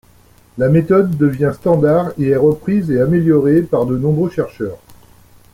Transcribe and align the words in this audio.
La 0.57 0.67
méthode 0.67 1.15
devient 1.15 1.51
standard 1.53 2.11
et 2.17 2.29
est 2.29 2.35
reprise 2.35 2.89
et 2.89 2.99
améliorée 2.99 3.61
par 3.61 3.85
de 3.85 3.99
nombreux 3.99 4.31
chercheurs. 4.31 4.79